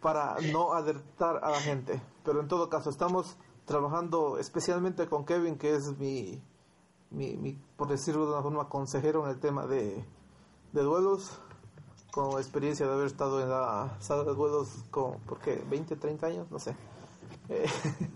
para 0.00 0.36
no 0.52 0.74
alertar 0.74 1.40
a 1.42 1.50
la 1.50 1.60
gente. 1.60 2.00
Pero 2.24 2.40
en 2.40 2.48
todo 2.48 2.68
caso, 2.68 2.90
estamos 2.90 3.36
trabajando 3.64 4.38
especialmente 4.38 5.06
con 5.06 5.24
Kevin, 5.24 5.58
que 5.58 5.74
es 5.74 5.98
mi, 5.98 6.42
mi, 7.10 7.36
mi 7.36 7.58
por 7.76 7.88
decirlo 7.88 8.26
de 8.26 8.32
una 8.32 8.42
forma, 8.42 8.68
consejero 8.68 9.24
en 9.24 9.30
el 9.30 9.40
tema 9.40 9.66
de, 9.66 10.04
de 10.72 10.82
duelos, 10.82 11.38
con 12.10 12.32
experiencia 12.38 12.86
de 12.86 12.92
haber 12.92 13.06
estado 13.06 13.42
en 13.42 13.50
la 13.50 13.96
sala 14.00 14.24
de 14.24 14.34
duelos 14.34 14.68
con, 14.90 15.18
¿por 15.20 15.38
qué? 15.40 15.62
¿20, 15.64 15.98
30 15.98 16.26
años? 16.26 16.50
No 16.50 16.58
sé. 16.58 16.74
Eh, 17.48 17.66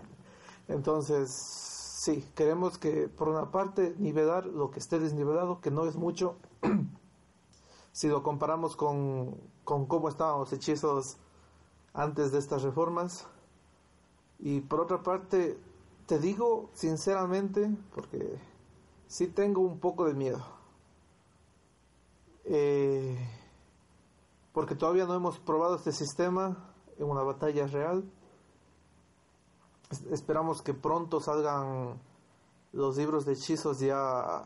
entonces, 0.67 1.72
sí, 2.03 2.29
queremos 2.35 2.77
que 2.77 3.07
por 3.07 3.29
una 3.29 3.49
parte 3.49 3.95
nivelar 3.97 4.45
lo 4.45 4.71
que 4.71 4.79
esté 4.79 4.99
desnivelado, 4.99 5.61
que 5.61 5.71
no 5.71 5.85
es 5.85 5.95
mucho, 5.95 6.35
si 7.93 8.09
lo 8.09 8.23
comparamos 8.23 8.75
con, 8.75 9.37
con 9.63 9.85
cómo 9.85 10.09
estaban 10.09 10.37
los 10.37 10.51
hechizos 10.51 11.15
antes 11.93 12.33
de 12.33 12.39
estas 12.39 12.61
reformas. 12.61 13.25
Y 14.37 14.59
por 14.59 14.81
otra 14.81 15.01
parte, 15.01 15.57
te 16.05 16.19
digo 16.19 16.69
sinceramente, 16.73 17.71
porque 17.95 18.37
sí 19.07 19.27
tengo 19.27 19.61
un 19.61 19.79
poco 19.79 20.03
de 20.03 20.13
miedo. 20.13 20.43
Eh, 22.43 23.17
porque 24.51 24.75
todavía 24.75 25.05
no 25.05 25.13
hemos 25.13 25.39
probado 25.39 25.77
este 25.77 25.93
sistema 25.93 26.69
en 26.97 27.09
una 27.09 27.23
batalla 27.23 27.65
real. 27.67 28.03
Esperamos 30.11 30.61
que 30.61 30.73
pronto 30.73 31.19
salgan 31.19 31.99
los 32.71 32.97
libros 32.97 33.25
de 33.25 33.33
hechizos 33.33 33.79
ya 33.79 34.43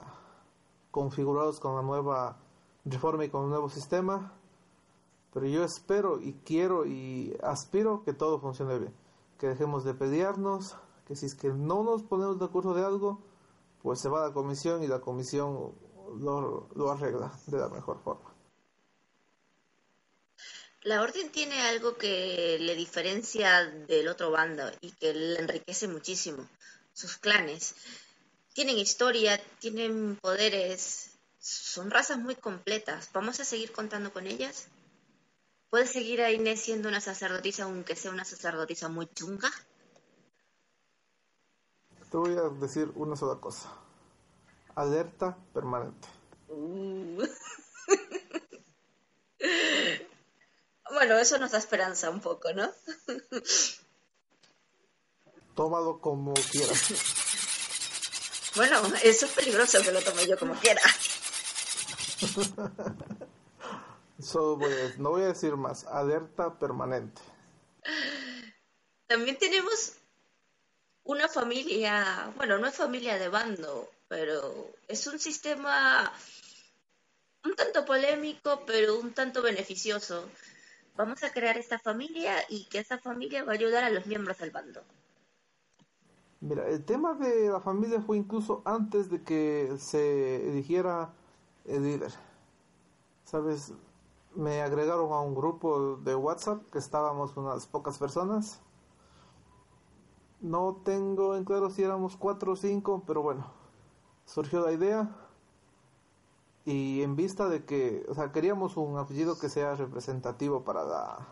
configurados 0.91 1.59
con 1.59 1.75
la 1.75 1.81
nueva 1.81 2.37
reforma 2.85 3.25
y 3.25 3.29
con 3.29 3.43
el 3.43 3.49
nuevo 3.49 3.69
sistema. 3.69 4.33
Pero 5.33 5.45
yo 5.45 5.63
espero 5.63 6.19
y 6.19 6.33
quiero 6.45 6.85
y 6.85 7.37
aspiro 7.43 8.03
que 8.03 8.13
todo 8.13 8.39
funcione 8.39 8.79
bien. 8.79 8.93
Que 9.37 9.47
dejemos 9.47 9.83
de 9.83 9.93
pelearnos, 9.93 10.75
que 11.05 11.15
si 11.15 11.27
es 11.27 11.35
que 11.35 11.49
no 11.49 11.83
nos 11.83 12.03
ponemos 12.03 12.39
de 12.39 12.45
acuerdo 12.45 12.73
de 12.73 12.83
algo, 12.83 13.19
pues 13.83 13.99
se 13.99 14.09
va 14.09 14.27
la 14.27 14.33
comisión 14.33 14.83
y 14.83 14.87
la 14.87 14.99
comisión 14.99 15.71
lo, 16.19 16.67
lo 16.73 16.91
arregla 16.91 17.31
de 17.47 17.57
la 17.57 17.69
mejor 17.69 17.99
forma. 17.99 18.26
La 20.87 21.01
orden 21.01 21.29
tiene 21.33 21.59
algo 21.63 21.97
que 21.97 22.57
le 22.61 22.73
diferencia 22.73 23.65
del 23.65 24.07
otro 24.07 24.31
bando 24.31 24.71
y 24.79 24.91
que 24.91 25.13
le 25.13 25.37
enriquece 25.37 25.89
muchísimo. 25.89 26.47
Sus 26.93 27.17
clanes. 27.17 27.75
Tienen 28.53 28.77
historia, 28.77 29.37
tienen 29.59 30.15
poderes, 30.15 31.11
son 31.39 31.91
razas 31.91 32.19
muy 32.19 32.35
completas. 32.35 33.09
¿Vamos 33.11 33.41
a 33.41 33.43
seguir 33.43 33.73
contando 33.73 34.13
con 34.13 34.27
ellas? 34.27 34.69
¿Puede 35.69 35.87
seguir 35.87 36.21
a 36.21 36.31
Inés 36.31 36.61
siendo 36.61 36.87
una 36.87 37.01
sacerdotisa 37.01 37.65
aunque 37.65 37.97
sea 37.97 38.11
una 38.11 38.23
sacerdotisa 38.23 38.87
muy 38.87 39.07
chunga? 39.07 39.51
Te 42.09 42.15
voy 42.15 42.37
a 42.37 42.43
decir 42.61 42.93
una 42.95 43.17
sola 43.17 43.41
cosa. 43.41 43.73
Alerta 44.73 45.37
permanente. 45.53 46.07
Uh. 46.47 47.27
bueno, 50.97 51.17
eso 51.19 51.37
nos 51.37 51.51
da 51.51 51.59
esperanza 51.59 52.09
un 52.09 52.21
poco, 52.21 52.51
¿no? 52.53 52.71
Tómalo 55.55 56.01
como 56.01 56.33
quieras. 56.33 56.91
Bueno, 58.55 58.81
eso 59.03 59.27
es 59.27 59.31
peligroso 59.31 59.79
que 59.83 59.91
lo 59.91 60.01
tome 60.01 60.25
yo 60.25 60.39
como 60.39 60.55
quiera. 60.55 60.81
Voy 64.33 64.73
a, 64.73 64.95
no 64.97 65.11
voy 65.11 65.21
a 65.21 65.27
decir 65.27 65.55
más. 65.55 65.85
Alerta 65.85 66.57
permanente. 66.57 67.21
También 69.05 69.37
tenemos 69.37 69.93
una 71.03 71.27
familia, 71.27 72.33
bueno, 72.35 72.57
no 72.57 72.65
es 72.65 72.75
familia 72.75 73.19
de 73.19 73.29
bando, 73.29 73.91
pero 74.07 74.73
es 74.87 75.05
un 75.05 75.19
sistema 75.19 76.11
un 77.43 77.55
tanto 77.55 77.85
polémico, 77.85 78.63
pero 78.65 78.97
un 78.97 79.13
tanto 79.13 79.43
beneficioso. 79.43 80.27
Vamos 80.97 81.23
a 81.23 81.31
crear 81.31 81.57
esta 81.57 81.77
familia 81.77 82.33
y 82.49 82.65
que 82.65 82.79
esa 82.79 82.97
familia 82.97 83.43
va 83.43 83.51
a 83.51 83.55
ayudar 83.55 83.83
a 83.83 83.91
los 83.91 84.07
miembros 84.07 84.39
del 84.39 84.49
bando. 84.49 84.81
Mira, 86.41 86.67
el 86.67 86.83
tema 86.85 87.13
de 87.13 87.49
la 87.49 87.59
familia 87.59 88.01
fue 88.01 88.17
incluso 88.17 88.63
antes 88.65 89.09
de 89.11 89.21
que 89.21 89.75
se 89.77 90.49
eligiera 90.49 91.13
el 91.65 91.83
líder. 91.83 92.11
¿Sabes? 93.25 93.73
Me 94.33 94.61
agregaron 94.61 95.11
a 95.13 95.21
un 95.21 95.35
grupo 95.35 95.97
de 95.97 96.15
WhatsApp 96.15 96.63
que 96.71 96.79
estábamos 96.79 97.37
unas 97.37 97.67
pocas 97.67 97.99
personas. 97.99 98.59
No 100.41 100.81
tengo 100.83 101.35
en 101.35 101.45
claro 101.45 101.69
si 101.69 101.83
éramos 101.83 102.15
cuatro 102.17 102.53
o 102.53 102.55
cinco, 102.55 103.03
pero 103.05 103.21
bueno, 103.21 103.51
surgió 104.25 104.61
la 104.61 104.71
idea 104.71 105.09
y 106.67 107.01
en 107.01 107.15
vista 107.15 107.47
de 107.47 107.63
que, 107.63 108.05
o 108.09 108.13
sea, 108.13 108.33
queríamos 108.33 108.75
un 108.75 108.97
apellido 108.97 109.39
que 109.39 109.47
sea 109.47 109.75
representativo 109.75 110.65
para 110.65 110.83
la... 110.83 111.25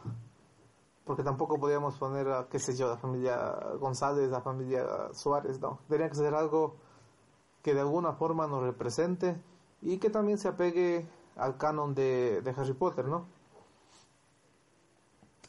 Porque 1.03 1.23
tampoco 1.23 1.59
podíamos 1.59 1.97
poner, 1.97 2.29
a, 2.29 2.47
qué 2.47 2.57
sé 2.57 2.73
yo, 2.77 2.87
la 2.87 2.95
familia 2.95 3.53
González, 3.77 4.29
la 4.29 4.39
familia 4.39 4.85
Suárez, 5.11 5.59
no. 5.59 5.79
Tenía 5.89 6.07
que 6.07 6.15
ser 6.15 6.35
algo 6.35 6.77
que 7.61 7.73
de 7.73 7.81
alguna 7.81 8.13
forma 8.13 8.47
nos 8.47 8.63
represente 8.63 9.35
y 9.81 9.97
que 9.97 10.09
también 10.09 10.37
se 10.37 10.47
apegue 10.47 11.05
al 11.35 11.57
canon 11.57 11.93
de, 11.93 12.41
de 12.41 12.51
Harry 12.51 12.73
Potter, 12.73 13.03
¿no? 13.03 13.25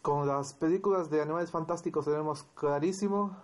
Con 0.03 0.27
las 0.27 0.53
películas 0.55 1.11
de 1.11 1.23
Animales 1.23 1.53
Fantásticos 1.53 2.07
tenemos 2.07 2.43
clarísimo 2.57 3.37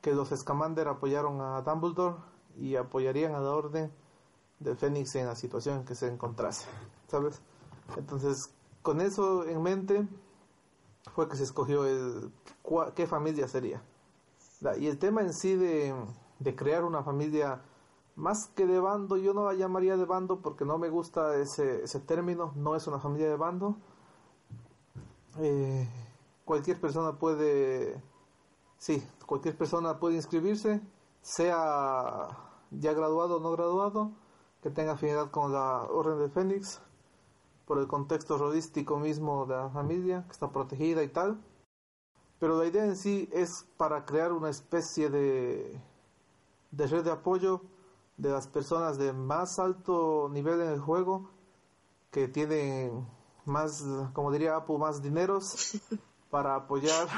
que 0.00 0.16
los 0.16 0.30
Scamander 0.30 0.88
apoyaron 0.88 1.40
a 1.40 1.62
Dumbledore 1.62 2.16
y 2.56 2.74
apoyarían 2.74 3.36
a 3.36 3.40
la 3.40 3.50
Orden 3.52 4.01
del 4.62 4.76
Fénix 4.76 5.14
en 5.16 5.26
la 5.26 5.34
situación 5.34 5.78
en 5.78 5.84
que 5.84 5.94
se 5.94 6.08
encontrase, 6.08 6.66
¿sabes? 7.08 7.40
Entonces, 7.96 8.54
con 8.82 9.00
eso 9.00 9.44
en 9.46 9.62
mente, 9.62 10.08
fue 11.14 11.28
que 11.28 11.36
se 11.36 11.44
escogió 11.44 11.82
qué 12.94 13.06
familia 13.06 13.48
sería. 13.48 13.82
Y 14.78 14.86
el 14.86 14.98
tema 14.98 15.22
en 15.22 15.32
sí 15.32 15.56
de, 15.56 15.94
crear 16.56 16.84
una 16.84 17.02
familia, 17.02 17.62
más 18.14 18.46
que 18.54 18.66
de 18.66 18.78
bando, 18.78 19.16
yo 19.16 19.34
no 19.34 19.44
la 19.44 19.54
llamaría 19.54 19.96
de 19.96 20.04
bando 20.04 20.40
porque 20.40 20.64
no 20.64 20.78
me 20.78 20.88
gusta 20.88 21.36
ese, 21.36 21.82
ese 21.82 22.00
término, 22.00 22.52
no 22.54 22.76
es 22.76 22.86
una 22.86 23.00
familia 23.00 23.28
de 23.28 23.36
bando. 23.36 23.76
Eh, 25.38 25.88
cualquier 26.44 26.80
persona 26.80 27.18
puede, 27.18 28.00
sí, 28.78 29.02
cualquier 29.26 29.56
persona 29.56 29.98
puede 29.98 30.16
inscribirse, 30.16 30.80
sea 31.20 32.28
ya 32.70 32.92
graduado 32.92 33.36
o 33.36 33.40
no 33.40 33.50
graduado, 33.52 34.12
que 34.62 34.70
tenga 34.70 34.92
afinidad 34.92 35.30
con 35.30 35.52
la 35.52 35.82
Orden 35.82 36.18
del 36.18 36.30
Fénix 36.30 36.80
por 37.66 37.78
el 37.78 37.86
contexto 37.86 38.38
rodístico 38.38 38.98
mismo 38.98 39.46
de 39.46 39.56
la 39.56 39.70
familia, 39.70 40.24
que 40.26 40.32
está 40.32 40.50
protegida 40.50 41.02
y 41.02 41.08
tal. 41.08 41.42
Pero 42.38 42.58
la 42.58 42.66
idea 42.66 42.84
en 42.84 42.96
sí 42.96 43.28
es 43.32 43.66
para 43.76 44.04
crear 44.04 44.32
una 44.32 44.50
especie 44.50 45.10
de, 45.10 45.80
de 46.70 46.86
red 46.86 47.04
de 47.04 47.10
apoyo 47.10 47.62
de 48.16 48.30
las 48.30 48.46
personas 48.46 48.98
de 48.98 49.12
más 49.12 49.58
alto 49.58 50.28
nivel 50.30 50.60
en 50.60 50.68
el 50.68 50.80
juego, 50.80 51.30
que 52.10 52.28
tienen 52.28 53.06
más, 53.44 53.84
como 54.12 54.30
diría 54.30 54.56
Apu, 54.56 54.78
más 54.78 55.02
dineros 55.02 55.80
para 56.30 56.54
apoyar 56.54 57.08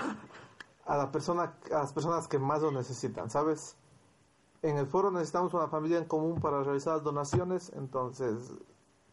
a, 0.86 0.96
la 0.96 1.10
persona, 1.10 1.56
a 1.70 1.78
las 1.78 1.92
personas 1.92 2.28
que 2.28 2.38
más 2.38 2.62
lo 2.62 2.70
necesitan, 2.70 3.30
¿sabes? 3.30 3.76
En 4.64 4.78
el 4.78 4.86
foro 4.86 5.10
necesitamos 5.10 5.52
una 5.52 5.68
familia 5.68 5.98
en 5.98 6.06
común 6.06 6.40
para 6.40 6.62
realizar 6.62 7.02
donaciones, 7.02 7.70
entonces 7.76 8.50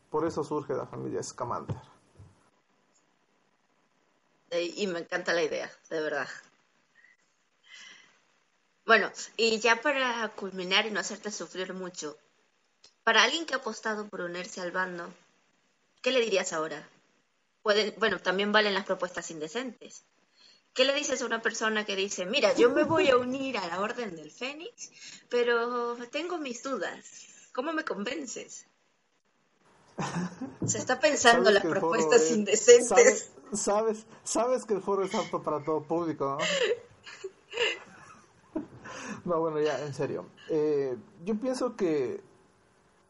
por 0.09 0.25
eso 0.25 0.45
surge 0.45 0.73
la 0.73 0.85
familia 0.85 1.21
Scamander. 1.21 1.75
Y 4.49 4.87
me 4.87 4.99
encanta 4.99 5.33
la 5.33 5.43
idea, 5.43 5.69
de 5.89 5.99
verdad. 5.99 6.29
Bueno, 8.85 9.11
y 9.35 9.59
ya 9.59 9.81
para 9.81 10.29
culminar 10.29 10.85
y 10.85 10.91
no 10.91 11.01
hacerte 11.01 11.31
sufrir 11.31 11.73
mucho, 11.73 12.15
para 13.03 13.21
alguien 13.21 13.45
que 13.45 13.53
ha 13.53 13.57
apostado 13.57 14.07
por 14.07 14.21
unirse 14.21 14.61
al 14.61 14.71
bando, 14.71 15.13
¿qué 16.01 16.13
le 16.13 16.21
dirías 16.21 16.53
ahora? 16.53 16.87
Pueden, 17.61 17.93
bueno, 17.99 18.19
también 18.19 18.53
valen 18.53 18.73
las 18.73 18.85
propuestas 18.85 19.29
indecentes. 19.31 20.05
¿Qué 20.73 20.85
le 20.85 20.93
dices 20.93 21.21
a 21.21 21.25
una 21.25 21.41
persona 21.41 21.85
que 21.85 21.95
dice, 21.95 22.25
mira, 22.25 22.53
yo 22.53 22.69
me 22.69 22.83
voy 22.83 23.09
a 23.09 23.17
unir 23.17 23.57
a 23.57 23.67
la 23.67 23.81
Orden 23.81 24.15
del 24.15 24.31
Fénix, 24.31 24.91
pero 25.29 25.97
tengo 26.11 26.37
mis 26.37 26.63
dudas? 26.63 27.49
¿Cómo 27.53 27.73
me 27.73 27.83
convences? 27.83 28.65
Se 30.65 30.77
está 30.77 30.99
pensando 30.99 31.51
las 31.51 31.65
propuestas 31.65 32.31
indecentes. 32.31 33.31
Sabes, 33.53 34.05
sabes, 34.23 34.65
que 34.65 34.73
el 34.73 34.81
foro 34.81 35.03
es 35.03 35.13
apto 35.13 35.43
para 35.43 35.63
todo 35.63 35.83
público, 35.83 36.37
¿no? 36.39 36.45
No, 39.23 39.39
bueno, 39.39 39.59
ya, 39.59 39.79
en 39.85 39.93
serio. 39.93 40.25
Eh, 40.49 40.97
yo 41.23 41.39
pienso 41.39 41.75
que 41.75 42.23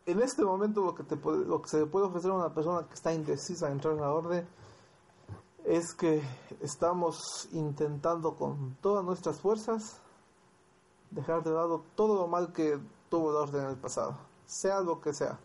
en 0.06 0.22
este 0.22 0.44
momento 0.44 0.82
lo 0.82 0.94
que, 0.94 1.04
te 1.04 1.16
lo 1.16 1.62
que 1.62 1.70
se 1.70 1.80
le 1.80 1.86
puede 1.86 2.08
ofrecer 2.08 2.32
a 2.32 2.34
una 2.34 2.54
persona 2.54 2.86
que 2.86 2.96
está 2.96 3.14
indecisa 3.14 3.68
de 3.68 3.74
entrar 3.74 3.94
en 3.94 4.02
la 4.02 4.12
orden 4.12 4.46
es 5.72 5.94
que 5.94 6.22
estamos 6.60 7.48
intentando 7.54 8.36
con 8.36 8.76
todas 8.82 9.06
nuestras 9.06 9.40
fuerzas 9.40 10.02
dejar 11.12 11.44
de 11.44 11.52
lado 11.52 11.86
todo 11.96 12.16
lo 12.16 12.28
mal 12.28 12.52
que 12.52 12.78
tuvo 13.08 13.32
la 13.32 13.40
orden 13.40 13.64
en 13.64 13.70
el 13.70 13.78
pasado, 13.78 14.18
sea 14.46 14.82
lo 14.82 15.00
que 15.00 15.14
sea. 15.14 15.40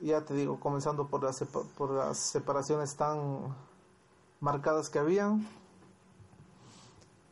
Ya 0.00 0.24
te 0.24 0.32
digo, 0.32 0.58
comenzando 0.58 1.08
por 1.08 1.22
las, 1.22 2.18
separaciones 2.18 2.96
tan 2.96 3.54
marcadas 4.40 4.88
que 4.88 4.98
habían 4.98 5.46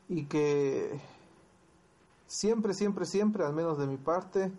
y 0.07 0.27
que 0.27 1.01
siempre, 2.27 2.75
siempre, 2.75 3.07
siempre, 3.07 3.43
al 3.43 3.55
menos 3.55 3.79
de 3.79 3.87
mi 3.87 3.97
parte, 3.97 4.53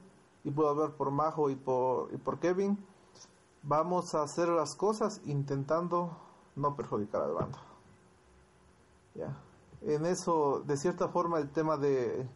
y 0.44 0.50
puedo 0.50 0.70
hablar 0.70 0.96
por 0.96 1.12
Majo 1.12 1.52
y 1.52 1.56
por, 1.56 2.12
y 2.16 2.18
por 2.18 2.40
Kevin, 2.40 2.84
vamos 3.62 4.16
a 4.16 4.24
hacer 4.24 4.50
las 4.50 4.74
cosas 4.74 5.22
intentando 5.26 6.31
no 6.56 6.76
perjudicar 6.76 7.22
al 7.22 7.34
bando. 7.34 7.58
Ya. 9.16 9.38
En 9.82 10.06
eso, 10.06 10.62
de 10.66 10.78
cierta 10.78 11.08
forma, 11.10 11.40
el 11.40 11.50
tema 11.52 11.78
de, 11.78 12.28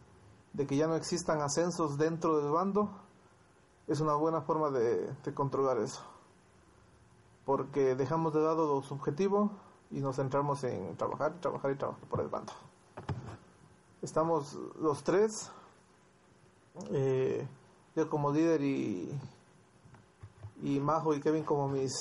de 0.52 0.66
que 0.66 0.76
ya 0.76 0.86
no 0.86 0.96
existan 0.96 1.40
ascensos 1.42 1.98
dentro 1.98 2.38
del 2.38 2.50
bando, 2.50 2.90
es 3.86 4.00
una 4.00 4.14
buena 4.14 4.40
forma 4.40 4.70
de, 4.70 5.14
controlar 5.34 5.78
eso. 5.78 6.02
Porque 7.44 7.94
dejamos 7.94 8.34
de 8.34 8.40
lado 8.40 8.66
los 8.66 8.90
objetivos 8.90 9.50
y 9.90 10.00
nos 10.00 10.16
centramos 10.16 10.64
en 10.64 10.96
trabajar, 10.96 11.34
trabajar 11.40 11.70
y 11.70 11.76
trabajar 11.76 12.04
por 12.08 12.20
el 12.20 12.28
bando. 12.28 12.52
Estamos 14.02 14.54
los 14.80 15.02
tres, 15.04 15.52
eh, 16.90 17.46
yo 17.94 18.10
como 18.10 18.32
líder 18.32 18.62
y, 18.62 19.10
y 20.62 20.80
Majo 20.80 21.14
y 21.14 21.20
Kevin 21.20 21.44
como 21.44 21.68
mis, 21.68 21.92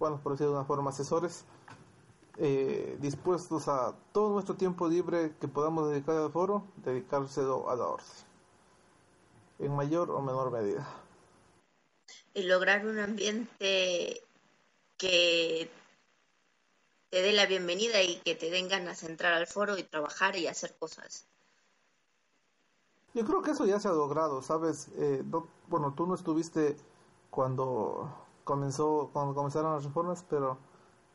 bueno, 0.00 0.20
por 0.20 0.32
decirlo 0.32 0.52
de 0.52 0.58
una 0.58 0.66
forma, 0.66 0.90
asesores, 0.90 1.44
eh, 2.38 2.98
dispuestos 3.00 3.68
a 3.68 3.94
todo 4.12 4.30
nuestro 4.30 4.56
tiempo 4.56 4.88
libre 4.88 5.36
que 5.40 5.46
podamos 5.46 5.90
dedicar 5.90 6.16
al 6.16 6.32
foro, 6.32 6.64
dedicárselo 6.78 7.70
a 7.70 7.76
la 7.76 7.86
orden, 7.86 8.06
en 9.60 9.76
mayor 9.76 10.10
o 10.10 10.20
menor 10.20 10.50
medida 10.50 10.84
y 12.34 12.42
lograr 12.44 12.86
un 12.86 12.98
ambiente 12.98 14.22
que 14.96 15.70
te 17.10 17.22
dé 17.22 17.32
la 17.32 17.46
bienvenida 17.46 18.02
y 18.02 18.16
que 18.20 18.34
te 18.34 18.50
den 18.50 18.68
ganas 18.68 19.00
de 19.00 19.08
entrar 19.08 19.32
al 19.32 19.46
foro 19.46 19.76
y 19.78 19.82
trabajar 19.82 20.36
y 20.36 20.46
hacer 20.46 20.76
cosas. 20.78 21.26
Yo 23.14 23.24
creo 23.24 23.42
que 23.42 23.50
eso 23.50 23.66
ya 23.66 23.80
se 23.80 23.88
ha 23.88 23.92
logrado, 23.92 24.40
¿sabes? 24.42 24.88
Eh, 24.96 25.24
bueno, 25.68 25.94
tú 25.96 26.06
no 26.06 26.14
estuviste 26.14 26.76
cuando 27.30 28.08
comenzó 28.50 29.10
cuando 29.12 29.32
comenzaron 29.32 29.74
las 29.76 29.84
reformas, 29.84 30.24
pero 30.28 30.58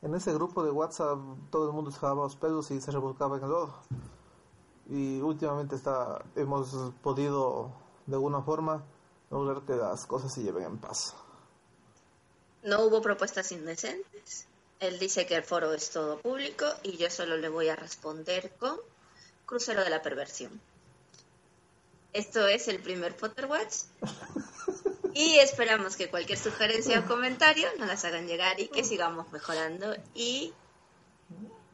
en 0.01 0.15
ese 0.15 0.33
grupo 0.33 0.63
de 0.63 0.71
WhatsApp 0.71 1.19
todo 1.51 1.67
el 1.67 1.73
mundo 1.73 1.91
se 1.91 1.99
jalaba 1.99 2.23
los 2.23 2.37
pelos 2.37 2.71
y 2.71 2.79
se 2.79 2.91
revolcaba 2.91 3.35
en 3.35 3.43
el 3.43 3.49
lodo. 3.49 3.75
Y 4.89 5.19
últimamente 5.19 5.75
está 5.75 6.23
hemos 6.37 6.93
podido 7.03 7.73
de 8.05 8.15
alguna 8.15 8.41
forma 8.41 8.85
lograr 9.31 9.63
que 9.63 9.75
las 9.75 10.05
cosas 10.05 10.33
se 10.33 10.43
lleven 10.43 10.63
en 10.63 10.77
paz. 10.77 11.13
No 12.63 12.85
hubo 12.85 13.01
propuestas 13.01 13.51
indecentes. 13.51 14.47
Él 14.79 14.97
dice 14.97 15.25
que 15.27 15.35
el 15.35 15.43
foro 15.43 15.73
es 15.73 15.89
todo 15.89 16.21
público 16.21 16.65
y 16.83 16.95
yo 16.95 17.09
solo 17.09 17.35
le 17.35 17.49
voy 17.49 17.67
a 17.67 17.75
responder 17.75 18.53
con 18.57 18.77
Crucero 19.45 19.83
de 19.83 19.89
la 19.89 20.01
Perversión. 20.01 20.61
Esto 22.13 22.47
es 22.47 22.69
el 22.69 22.81
primer 22.81 23.17
Potterwatch. 23.17 23.75
Y 25.15 25.39
esperamos 25.39 25.95
que 25.95 26.11
cualquier 26.11 26.37
sugerencia 26.37 26.99
o 26.99 27.07
comentario 27.07 27.67
nos 27.79 27.87
las 27.87 28.05
hagan 28.05 28.27
llegar 28.27 28.59
y 28.59 28.67
que 28.67 28.83
sigamos 28.83 29.31
mejorando 29.31 29.95
y 30.13 30.53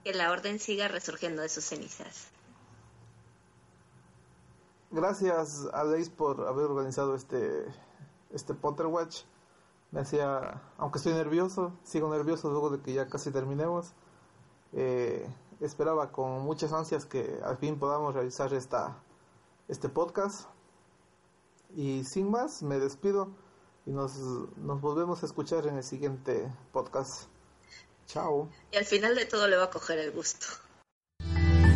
que 0.05 0.13
la 0.13 0.31
orden 0.31 0.59
siga 0.59 0.87
resurgiendo 0.87 1.41
de 1.41 1.49
sus 1.49 1.65
cenizas 1.65 2.31
gracias 4.91 5.67
a 5.73 5.83
Leis 5.83 6.09
por 6.09 6.47
haber 6.47 6.65
organizado 6.65 7.15
este, 7.15 7.65
este 8.31 8.53
Potter 8.53 8.85
Watch. 8.85 9.23
Me 9.91 10.01
hacía, 10.01 10.61
aunque 10.77 10.99
estoy 10.99 11.13
nervioso, 11.13 11.73
sigo 11.83 12.09
nervioso 12.09 12.49
luego 12.49 12.69
de 12.69 12.81
que 12.81 12.93
ya 12.93 13.07
casi 13.07 13.31
terminemos. 13.31 13.93
Eh, 14.73 15.29
esperaba 15.59 16.11
con 16.11 16.41
muchas 16.41 16.71
ansias 16.71 17.05
que 17.05 17.39
al 17.43 17.57
fin 17.57 17.77
podamos 17.79 18.13
realizar 18.13 18.53
esta, 18.53 18.97
este 19.67 19.89
podcast. 19.89 20.47
Y 21.75 22.03
sin 22.03 22.29
más, 22.29 22.63
me 22.63 22.79
despido 22.79 23.29
y 23.85 23.91
nos, 23.91 24.17
nos 24.57 24.81
volvemos 24.81 25.23
a 25.23 25.25
escuchar 25.25 25.67
en 25.67 25.77
el 25.77 25.83
siguiente 25.83 26.51
podcast. 26.71 27.27
Chao. 28.07 28.49
Y 28.71 28.77
al 28.77 28.85
final 28.85 29.15
de 29.15 29.25
todo 29.25 29.47
le 29.47 29.57
va 29.57 29.65
a 29.65 29.69
coger 29.69 29.99
el 29.99 30.11
gusto. 30.11 30.47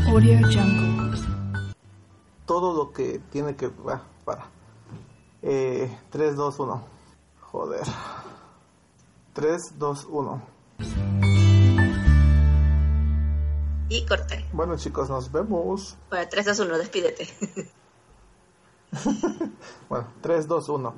Audio 0.08 0.38
Jungle 0.44 1.06
todo 2.46 2.74
lo 2.74 2.94
que 2.94 3.20
tiene 3.32 3.56
que... 3.56 3.70
para. 3.70 4.50
Eh, 5.42 5.96
3, 6.12 6.36
2, 6.36 6.60
1. 6.60 6.88
Joder. 7.42 7.84
3, 9.34 9.62
2, 9.78 10.08
1. 10.10 10.42
Y 13.90 14.06
corté. 14.06 14.46
Bueno 14.52 14.78
chicos, 14.78 15.10
nos 15.10 15.32
vemos. 15.32 15.96
Bueno, 16.10 16.28
3, 16.30 16.46
2, 16.46 16.60
1, 16.60 16.78
despídete. 16.78 17.28
bueno, 19.90 20.08
3, 20.22 20.48
2, 20.48 20.70
1. 20.70 20.94